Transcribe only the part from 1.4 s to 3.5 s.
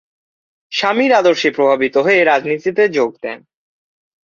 প্রভাবিত হয়ে রাজনীতিতে যোগ দেন।